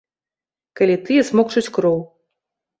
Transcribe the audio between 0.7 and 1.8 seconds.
Калі тыя смокчуць